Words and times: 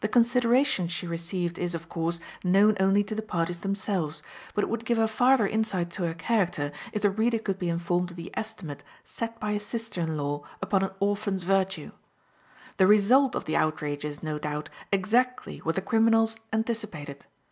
The 0.00 0.08
consideration 0.08 0.88
she 0.88 1.06
received 1.06 1.56
is, 1.56 1.76
of 1.76 1.88
course, 1.88 2.18
known 2.42 2.76
only 2.80 3.04
to 3.04 3.14
the 3.14 3.22
parties 3.22 3.60
themselves, 3.60 4.20
but 4.52 4.64
it 4.64 4.66
would 4.68 4.84
give 4.84 4.98
a 4.98 5.06
farther 5.06 5.46
insight 5.46 5.90
to 5.92 6.02
her 6.08 6.12
character 6.14 6.72
if 6.92 7.02
the 7.02 7.10
reader 7.10 7.38
could 7.38 7.56
be 7.56 7.68
informed 7.68 8.10
of 8.10 8.16
the 8.16 8.32
estimate 8.34 8.82
set 9.04 9.38
by 9.38 9.52
a 9.52 9.60
sister 9.60 10.00
in 10.00 10.16
law 10.16 10.42
upon 10.60 10.82
an 10.82 10.90
orphan's 10.98 11.44
virtue. 11.44 11.92
The 12.78 12.88
result 12.88 13.36
of 13.36 13.44
the 13.44 13.56
outrage 13.56 14.04
is, 14.04 14.24
no 14.24 14.40
doubt, 14.40 14.70
exactly 14.90 15.58
what 15.58 15.76
the 15.76 15.82
criminals 15.82 16.36
anticipated. 16.52 17.26